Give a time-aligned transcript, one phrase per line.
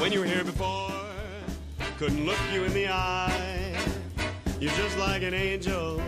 [0.00, 0.90] when you were here before.
[1.98, 3.76] Couldn't look you in the eye.
[4.58, 6.00] You're just like an angel.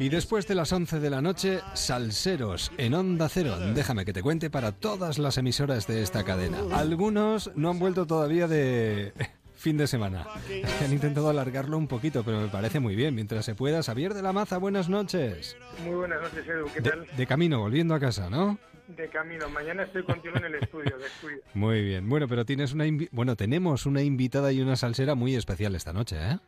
[0.00, 3.58] Y después de las 11 de la noche, Salseros en Onda Cero.
[3.74, 6.58] Déjame que te cuente para todas las emisoras de esta cadena.
[6.72, 9.12] Algunos no han vuelto todavía de
[9.58, 10.24] fin de semana.
[10.84, 13.14] Han intentado alargarlo un poquito, pero me parece muy bien.
[13.14, 15.56] Mientras se pueda, Xavier de la Maza, buenas noches.
[15.84, 16.66] Muy buenas noches, Edu.
[16.72, 17.06] ¿Qué De, tal?
[17.16, 18.58] de camino, volviendo a casa, ¿no?
[18.88, 19.48] De camino.
[19.50, 21.38] Mañana estoy contigo en el estudio, descuida.
[21.54, 22.08] Muy bien.
[22.08, 25.92] Bueno, pero tienes una invi- bueno, tenemos una invitada y una salsera muy especial esta
[25.92, 26.38] noche, ¿eh?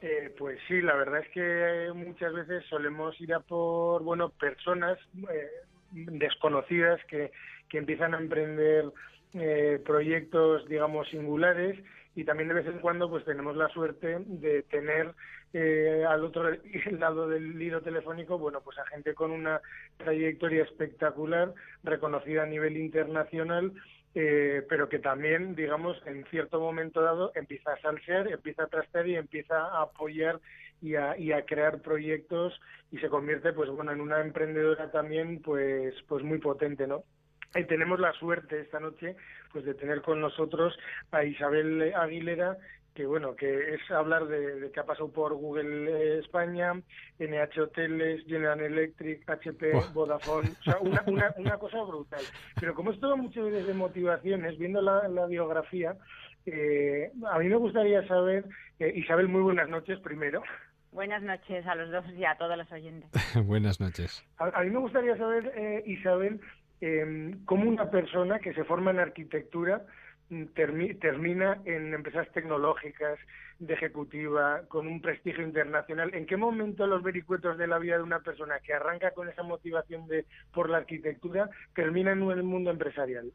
[0.00, 4.96] Eh, pues sí, la verdad es que muchas veces solemos ir a por, bueno, personas
[5.28, 5.48] eh,
[5.92, 7.32] desconocidas que,
[7.68, 8.84] que empiezan a emprender
[9.34, 11.78] eh, proyectos, digamos, singulares
[12.18, 15.14] y también de vez en cuando pues tenemos la suerte de tener
[15.52, 16.50] eh, al otro
[16.98, 19.60] lado del hilo telefónico, bueno, pues a gente con una
[19.98, 21.54] trayectoria espectacular,
[21.84, 23.72] reconocida a nivel internacional,
[24.16, 29.06] eh, pero que también, digamos, en cierto momento dado empieza a salsear, empieza a trastear
[29.06, 30.40] y empieza a apoyar
[30.82, 32.60] y a, y a crear proyectos
[32.90, 37.04] y se convierte, pues bueno, en una emprendedora también, pues, pues muy potente, ¿no?
[37.54, 39.16] Y tenemos la suerte esta noche,
[39.52, 40.78] pues de tener con nosotros
[41.10, 42.58] a Isabel Aguilera,
[42.94, 46.74] que bueno, que es hablar de, de que ha pasado por Google eh, España,
[47.18, 49.72] NH Hoteles, General Electric, HP.
[49.94, 52.22] Vodafone, o sea, una, una, una cosa brutal.
[52.58, 55.96] Pero como es todo muchas veces de motivaciones, viendo la, la biografía,
[56.44, 58.44] eh, a mí me gustaría saber,
[58.80, 60.42] eh, Isabel, muy buenas noches primero.
[60.90, 63.10] Buenas noches a los dos y a todos los oyentes.
[63.46, 64.26] Buenas noches.
[64.38, 66.40] A, a mí me gustaría saber, eh, Isabel,
[66.80, 69.82] eh, cómo una persona que se forma en arquitectura
[70.30, 73.18] mm, termi- termina en empresas tecnológicas,
[73.58, 76.14] de ejecutiva, con un prestigio internacional.
[76.14, 79.42] ¿En qué momento los vericuetos de la vida de una persona que arranca con esa
[79.42, 83.32] motivación de por la arquitectura termina en el mundo empresarial?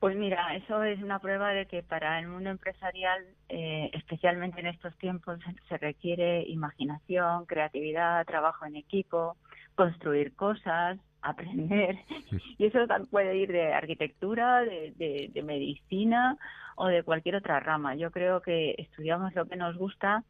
[0.00, 4.66] Pues mira, eso es una prueba de que para el mundo empresarial, eh, especialmente en
[4.66, 5.38] estos tiempos,
[5.68, 9.36] se requiere imaginación, creatividad, trabajo en equipo,
[9.74, 10.98] construir cosas,
[11.30, 11.96] aprender.
[12.58, 12.78] Y eso
[13.10, 16.36] puede ir de arquitectura, de, de- de medicina
[16.76, 17.94] o de cualquier otra rama.
[17.96, 20.22] Yo creo que estudiamos lo que nos gusta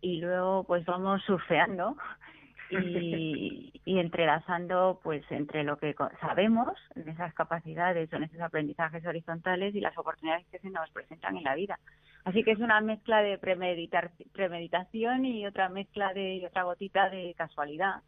[0.00, 1.96] y luego pues vamos surfeando
[2.70, 9.06] y, y entrelazando pues entre lo que sabemos en esas capacidades o en esos aprendizajes
[9.06, 11.78] horizontales y las oportunidades que se nos presentan en la vida.
[12.24, 17.08] Así que es una mezcla de premeditar, premeditación y otra mezcla de y otra gotita
[17.08, 18.02] de casualidad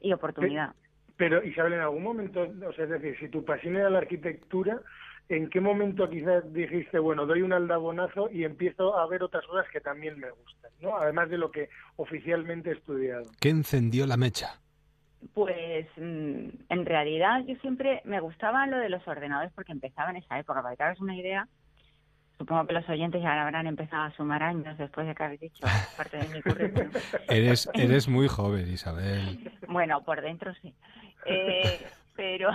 [0.00, 0.74] y oportunidad.
[1.16, 4.80] Pero, Isabel, en algún momento, o sea, es decir, si tu pasión era la arquitectura,
[5.28, 9.66] ¿en qué momento quizás dijiste, bueno, doy un aldabonazo y empiezo a ver otras cosas
[9.72, 10.96] que también me gustan, ¿no?
[10.96, 13.24] Además de lo que oficialmente he estudiado.
[13.40, 14.60] ¿Qué encendió la mecha?
[15.34, 20.16] Pues mm, en realidad yo siempre me gustaba lo de los ordenadores porque empezaba en
[20.16, 20.62] esa época.
[20.62, 21.48] Para que te hagas una idea,
[22.38, 25.66] supongo que los oyentes ya habrán empezado a sumar años después de que habéis dicho
[25.96, 26.90] parte de mi currículum.
[27.28, 29.50] Eres, eres muy joven, Isabel.
[29.68, 30.74] Bueno, por dentro sí.
[31.26, 32.50] Eh, pero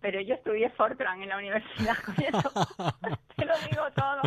[0.00, 2.50] pero yo estudié Fortran en la universidad con eso.
[3.36, 4.20] Te lo digo todo.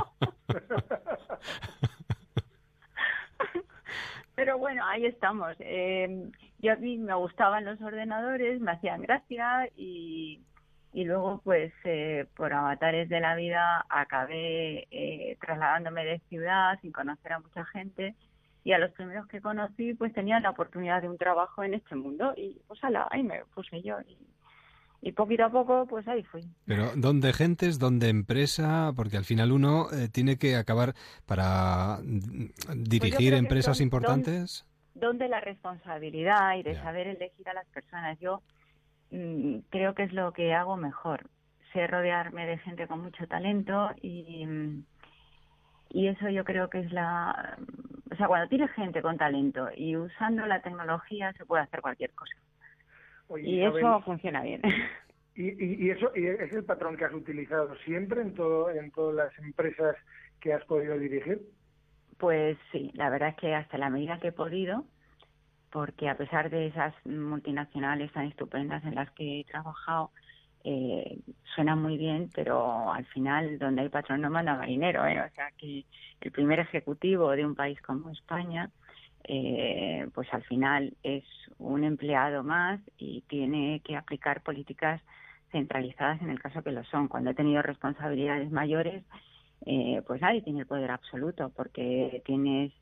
[4.36, 5.56] Pero bueno, ahí estamos.
[5.60, 6.30] Eh,
[6.60, 10.42] yo a mí me gustaban los ordenadores, me hacían gracia y,
[10.94, 16.92] y luego pues eh, por avatares de la vida acabé eh, trasladándome de ciudad sin
[16.92, 18.16] conocer a mucha gente
[18.66, 21.96] y a los primeros que conocí pues tenían la oportunidad de un trabajo en este
[21.96, 24.18] mundo y pues ala, ahí me puse yo y,
[25.08, 26.42] y poquito a poco pues ahí fui.
[26.66, 28.92] Pero ¿dónde gentes, dónde empresa?
[28.96, 30.94] Porque al final uno eh, tiene que acabar
[31.28, 32.50] para mm,
[32.84, 34.66] dirigir creo que empresas son- importantes.
[34.96, 38.18] donde la responsabilidad y de saber elegir a las personas.
[38.20, 38.42] Yo
[39.12, 41.30] mm, creo que es lo que hago mejor.
[41.72, 44.84] Sé rodearme de gente con mucho talento y, mm,
[45.90, 47.58] y eso yo creo que es la...
[48.16, 52.12] O sea, cuando tienes gente con talento y usando la tecnología se puede hacer cualquier
[52.14, 52.34] cosa.
[53.28, 54.62] Oye, Y Isabel, eso funciona bien.
[55.36, 58.90] Y, y- y eso y es el patrón que has utilizado siempre en todo en
[58.92, 59.98] todas las empresas
[60.40, 61.42] que has podido dirigir.
[62.18, 64.86] Pues sí, la verdad es que hasta la medida que he podido,
[65.74, 70.12] porque a pesar de esas multinacionales tan estupendas en las que he trabajado,
[70.68, 71.20] eh,
[71.54, 75.22] suena muy bien, pero al final donde hay patrón no manda marinero, ¿eh?
[75.22, 75.86] O sea que
[76.22, 78.72] el primer ejecutivo de un país como España,
[79.26, 81.24] eh, pues al final es
[81.60, 85.02] un empleado más y tiene que aplicar políticas
[85.52, 87.10] centralizadas en el caso que lo son.
[87.10, 89.04] Cuando he tenido responsabilidades mayores,
[89.68, 92.74] eh, pues nadie tiene el poder absoluto porque tienes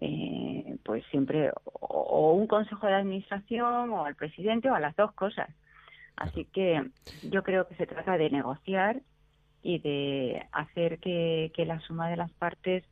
[0.00, 5.12] eh, pues siempre o un consejo de administración o al presidente o a las dos
[5.12, 5.48] cosas.
[6.20, 6.88] Así que
[7.22, 9.02] yo creo que se trata de negociar
[9.62, 12.84] y de hacer que, que la suma de las partes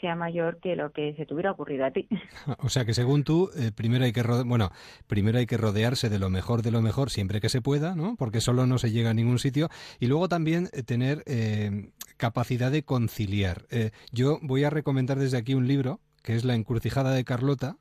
[0.00, 2.06] sea mayor que lo que se te hubiera ocurrido a ti.
[2.58, 4.70] O sea que según tú, eh, primero hay que bueno,
[5.06, 8.16] primero hay que rodearse de lo mejor de lo mejor siempre que se pueda, ¿no?
[8.16, 12.70] Porque solo no se llega a ningún sitio y luego también eh, tener eh, capacidad
[12.70, 13.66] de conciliar.
[14.12, 17.76] yo voy a recomendar desde aquí un libro que es La encrucijada de Carlota,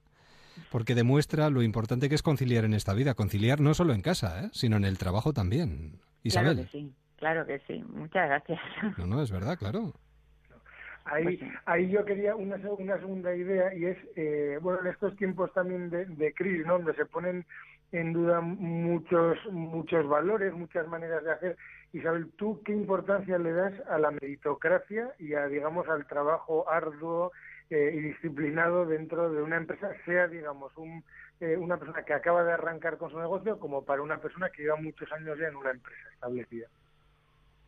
[0.72, 4.50] porque demuestra lo importante que es conciliar en esta vida, conciliar no solo en casa,
[4.54, 6.00] sino en el trabajo también.
[6.24, 6.56] Isabel.
[6.56, 7.84] Claro que sí, claro que sí.
[7.90, 8.60] Muchas gracias.
[8.98, 9.94] No, no, es verdad, claro.
[11.06, 15.16] Ahí, pues ahí yo quería una, una segunda idea y es, eh, bueno, en estos
[15.18, 16.74] tiempos también de, de crisis, ¿no?
[16.78, 17.46] donde se ponen
[17.94, 21.58] en duda muchos muchos valores, muchas maneras de hacer.
[21.94, 27.32] Isabel, ¿tú qué importancia le das a la meritocracia y a, digamos, al trabajo arduo
[27.70, 31.04] eh, y disciplinado dentro de una empresa, sea, digamos, un,
[31.40, 34.64] eh, una persona que acaba de arrancar con su negocio como para una persona que
[34.64, 36.68] lleva muchos años ya en una empresa establecida?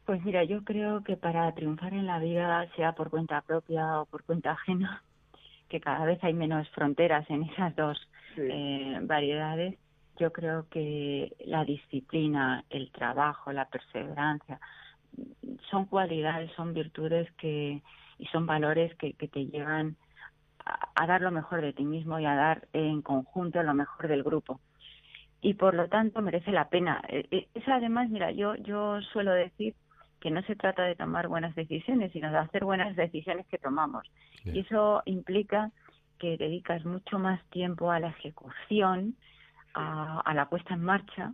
[0.06, 4.06] Pues mira, yo creo que para triunfar en la vida, sea por cuenta propia o
[4.06, 5.04] por cuenta ajena,
[5.70, 7.98] que cada vez hay menos fronteras en esas dos
[8.38, 9.76] eh, variedades,
[10.18, 14.60] yo creo que la disciplina, el trabajo, la perseverancia,
[15.70, 17.82] son cualidades, son virtudes que
[18.18, 19.96] y son valores que, que te llevan
[20.66, 24.08] a, a, dar lo mejor de ti mismo y a dar en conjunto lo mejor
[24.08, 24.60] del grupo.
[25.42, 27.02] Y por lo tanto merece la pena.
[27.08, 29.76] E, e, es además, mira, yo yo suelo decir
[30.26, 34.10] que no se trata de tomar buenas decisiones, sino de hacer buenas decisiones que tomamos.
[34.44, 35.70] Y eso implica
[36.18, 39.16] que dedicas mucho más tiempo a la ejecución,
[39.76, 41.34] a, la puesta en marcha,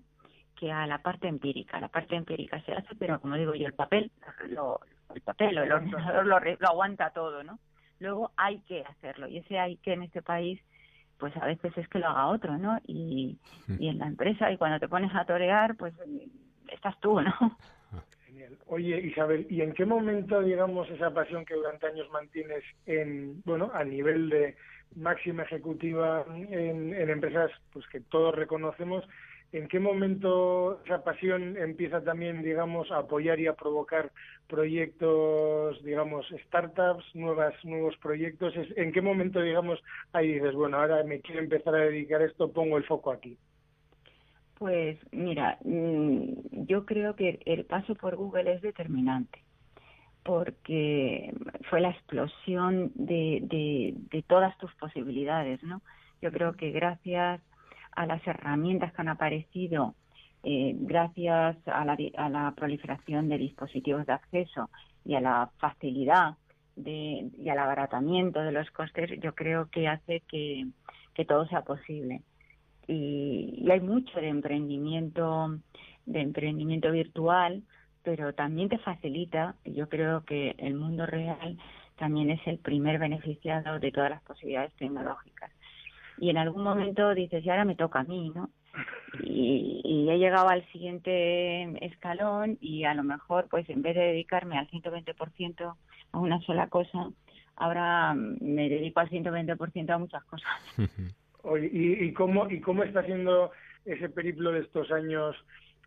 [0.58, 1.80] que a la parte empírica.
[1.80, 4.12] La parte empírica se hace, pero como digo yo, el papel,
[4.50, 4.82] lo,
[5.16, 7.60] el papel o el ordenador lo, lo aguanta todo, ¿no?
[8.00, 10.60] Luego hay que hacerlo y ese hay que en este país
[11.18, 12.80] pues a veces es que lo haga otro, ¿no?
[12.88, 13.38] Y,
[13.78, 15.94] y en la empresa y cuando te pones a torear, pues
[16.68, 17.32] estás tú, ¿no?
[18.68, 23.70] Oye, Isabel, ¿y en qué momento, digamos, esa pasión que durante años mantienes en, bueno,
[23.74, 24.56] a nivel de
[24.96, 29.04] máxima ejecutiva en, empresas, pues que todos reconocemos,
[29.52, 34.12] ¿en qué momento esa pasión empieza también, digamos, a apoyar y a provocar
[34.48, 38.54] proyectos, digamos, startups, nuevas, nuevos proyectos?
[38.76, 39.82] ¿En qué momento, digamos,
[40.14, 43.38] ahí dices, bueno, ahora me quiero empezar a dedicar a esto, pongo el foco aquí?
[44.56, 49.44] Pues mira, mm, yo creo que el paso por Google es determinante
[50.24, 51.34] porque
[51.70, 53.40] fue la explosión de,
[54.12, 55.82] de, todas tus posibilidades, ¿no?
[56.22, 57.42] Yo creo que gracias
[57.92, 59.96] a las herramientas que han aparecido,
[60.44, 64.70] eh, gracias a la, a la proliferación de dispositivos de acceso
[65.06, 66.36] y a la facilidad
[66.76, 70.68] de, y al abaratamiento de los costes, yo creo que hace que,
[71.14, 72.22] que todo sea posible.
[72.88, 75.58] Y, hay mucho de emprendimiento
[76.06, 77.64] de emprendimiento virtual
[78.04, 81.58] pero también te facilita yo creo que el mundo real
[81.98, 85.52] también es el primer beneficiado de todas las posibilidades tecnológicas
[86.22, 88.50] y en algún momento dices y ahora me toca a mí no
[89.24, 94.04] y, y, he llegado al siguiente escalón y a lo mejor pues en vez de
[94.04, 95.76] dedicarme al 120%
[96.14, 97.10] a una sola cosa
[97.56, 100.50] ahora me dedico al 120% a muchas cosas
[101.74, 103.52] ¿Y, y, cómo, ¿Y cómo está siendo
[103.84, 105.36] ese periplo de estos años?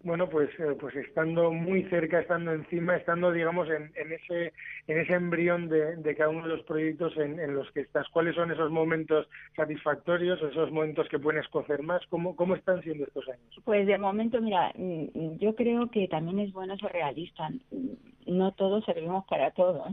[0.04, 4.52] Bueno, pues, eh, pues estando muy cerca, estando encima, estando, digamos, en, en ese
[4.86, 8.06] en ese embrión de, de cada uno de los proyectos en, en, los que estás.
[8.10, 12.02] ¿Cuáles son esos momentos satisfactorios, esos momentos que pueden escocer más?
[12.10, 13.62] ¿Cómo, ¿Cómo están siendo estos años?
[13.64, 17.48] Pues de momento, mira, mm, yo creo que también es bueno ser realista
[18.26, 19.84] no todos servimos para todo.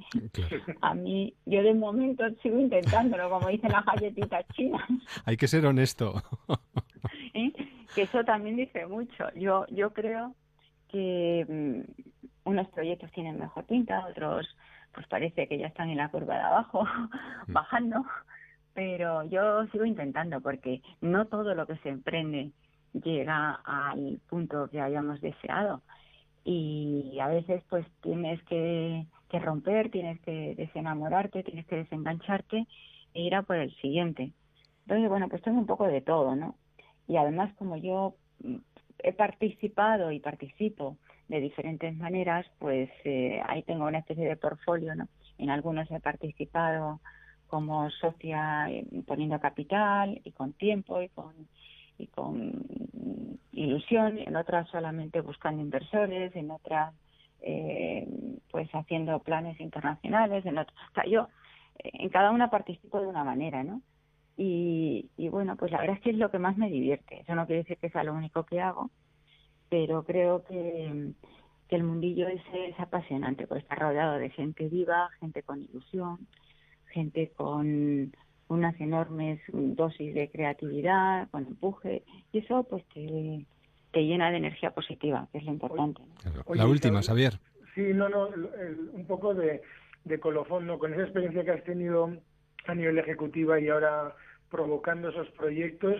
[0.81, 4.81] A mí, yo de momento sigo intentándolo, como dicen las galletitas chinas.
[5.25, 6.21] Hay que ser honesto.
[7.33, 7.51] ¿Eh?
[7.95, 9.31] Que eso también dice mucho.
[9.35, 10.35] Yo, yo creo
[10.89, 14.47] que mm, unos proyectos tienen mejor pinta, otros
[14.93, 16.83] pues parece que ya están en la curva de abajo,
[17.47, 17.53] mm.
[17.53, 18.05] bajando,
[18.73, 22.51] pero yo sigo intentando porque no todo lo que se emprende
[22.93, 25.81] llega al punto que hayamos deseado
[26.43, 32.67] y a veces pues tienes que, que romper, tienes que desenamorarte, tienes que desengancharte
[33.13, 34.31] e ir a por el siguiente.
[34.85, 36.55] Entonces, bueno, pues tengo un poco de todo, ¿no?
[37.07, 38.55] Y además, como yo mm,
[38.99, 44.95] he participado y participo de diferentes maneras, pues eh, ahí tengo una especie de portfolio,
[44.95, 45.07] ¿no?
[45.37, 46.99] En algunos he participado
[47.47, 51.33] como socia eh, poniendo capital y con tiempo y con
[51.97, 52.65] y con
[53.51, 56.95] ilusión, en otras solamente buscando inversores, en otras
[57.41, 58.07] eh,
[58.49, 61.27] pues haciendo planes internacionales, en otras, o sea, yo
[61.77, 63.81] en cada una participo de una manera, ¿no?
[64.37, 67.21] Y, y bueno, pues la verdad es que es lo que más me divierte.
[67.21, 68.89] Eso no quiere decir que sea lo único que hago,
[69.69, 71.11] pero creo que,
[71.67, 76.27] que el mundillo ese es apasionante, porque está rodeado de gente viva, gente con ilusión,
[76.87, 78.13] gente con
[78.47, 83.45] unas enormes dosis de creatividad, con empuje, y eso pues te,
[83.91, 86.01] te llena de energía positiva, que es lo importante.
[86.53, 87.39] la última, Xavier.
[87.75, 88.27] Sí, no, no,
[88.91, 89.61] un poco de,
[90.03, 90.77] de colofón, ¿no?
[90.79, 92.11] Con esa experiencia que has tenido
[92.67, 94.15] a nivel ejecutiva y ahora
[94.49, 95.95] provocando esos proyectos,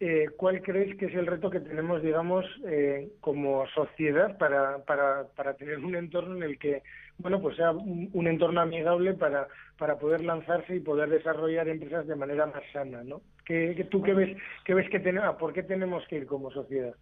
[0.00, 5.28] eh, ¿cuál crees que es el reto que tenemos, digamos, eh, como sociedad para, para,
[5.36, 6.82] para tener un entorno en el que,
[7.18, 12.16] bueno, pues sea un, entorno amigable para, para poder lanzarse y poder desarrollar empresas de
[12.16, 13.22] manera más sana, ¿no?
[13.44, 16.94] ¿Qué, tú qué ves, qué ves que tenemos, por qué tenemos que ir como sociedad?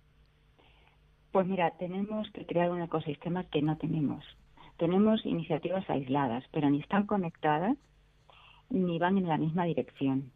[1.33, 4.25] Pues mira, tenemos que crear un ecosistema que no tenemos.
[4.77, 7.79] Tenemos iniciativas aisladas, pero ni están conectadas
[8.73, 10.33] ni van en la misma dirección.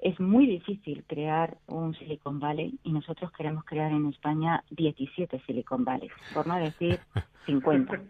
[0.00, 5.84] Es muy difícil crear un Silicon Valley y nosotros queremos crear en España 17 Silicon
[5.84, 7.00] Valley, por no decir
[7.46, 8.00] 50.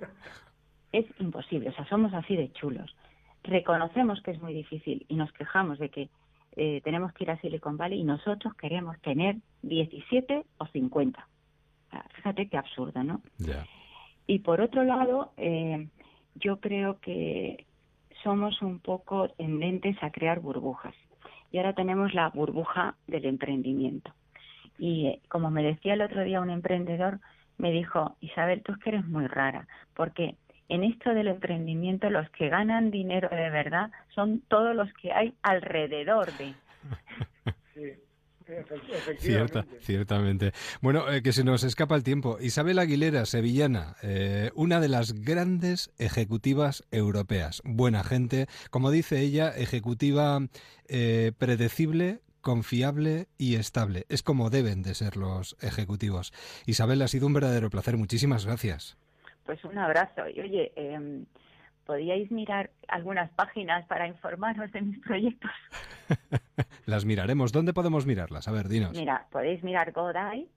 [0.93, 2.95] Es imposible, o sea, somos así de chulos.
[3.45, 6.09] Reconocemos que es muy difícil y nos quejamos de que
[6.57, 11.27] eh, tenemos que ir a Silicon Valley y nosotros queremos tener 17 o 50
[12.15, 13.23] fíjate qué absurdo, ¿no?
[14.27, 15.89] Y por otro lado, eh,
[16.35, 17.67] yo creo que
[18.23, 20.95] somos un poco tendentes a crear burbujas.
[21.51, 24.13] Y ahora tenemos la burbuja del emprendimiento.
[24.79, 27.21] Y eh, como me decía el otro día un emprendedor,
[27.57, 30.37] me dijo, Isabel, tú es que eres muy rara, porque
[30.69, 35.35] en esto del emprendimiento los que ganan dinero de verdad son todos los que hay
[35.43, 36.55] alrededor de.
[37.75, 37.93] Sí.
[39.19, 40.53] Cierta, ciertamente.
[40.81, 42.39] Bueno, eh, que se nos escapa el tiempo.
[42.41, 47.61] Isabel Aguilera, sevillana, eh, una de las grandes ejecutivas europeas.
[47.65, 50.41] Buena gente, como dice ella, ejecutiva
[50.89, 54.07] eh, predecible, confiable y estable.
[54.09, 56.33] Es como deben de ser los ejecutivos.
[56.67, 57.97] Isabel, ha sido un verdadero placer.
[57.97, 58.97] Muchísimas gracias.
[59.45, 60.29] Pues un abrazo.
[60.29, 61.27] Y oye, em,
[61.85, 65.51] podíais mirar algunas páginas para informaros de mis proyectos.
[66.87, 67.53] Las miraremos.
[67.53, 68.49] ¿Dónde podemos mirarlas?
[68.49, 68.97] A ver, dinos.
[68.97, 70.49] Mira, podéis mirar GodEye,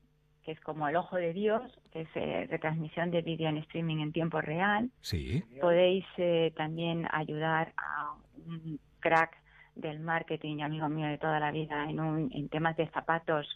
[0.43, 3.97] que es como el ojo de Dios, que es eh, retransmisión de vídeo en streaming
[3.97, 4.89] en tiempo real.
[5.01, 5.43] Sí.
[5.59, 8.13] Podéis eh, también ayudar a
[8.45, 9.37] un crack
[9.75, 13.47] del marketing, amigo mío de toda la vida, en, un, en temas de zapatos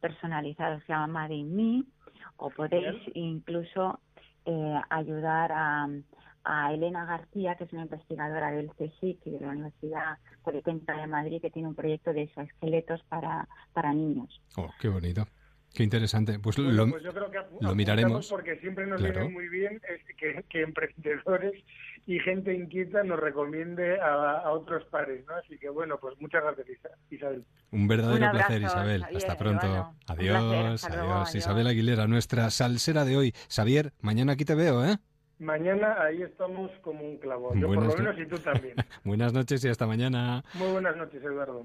[0.00, 1.84] personalizados, se llama Made in Me.
[2.36, 4.00] O podéis incluso
[4.44, 5.88] eh, ayudar a
[6.44, 11.06] a Elena García, que es una investigadora del CSIC y de la Universidad Politécnica de
[11.06, 14.40] Madrid, que tiene un proyecto de exoesqueletos para, para niños.
[14.56, 15.26] Oh, qué bonito.
[15.74, 16.38] Qué interesante.
[16.38, 18.28] Pues, lo, pues yo creo que lo miraremos.
[18.28, 19.80] Porque siempre nos viene muy bien
[20.16, 21.52] que, que, emprendedores
[22.06, 25.34] y gente inquieta nos recomiende a, otros pares, ¿no?
[25.34, 26.78] Así que bueno, pues muchas gracias,
[27.10, 27.44] Isabel.
[27.72, 29.02] Un verdadero placer, Isabel.
[29.02, 29.94] Hasta pronto.
[30.06, 31.34] adiós, adiós.
[31.34, 33.34] Isabel Aguilera, nuestra salsera de hoy.
[33.48, 34.98] Xavier, mañana aquí te veo, ¿eh?
[35.38, 37.54] Mañana ahí estamos como un clavo.
[37.54, 38.74] Yo por lo menos y tú también.
[39.04, 40.44] buenas noches y hasta mañana.
[40.54, 41.64] Muy buenas noches, Eduardo.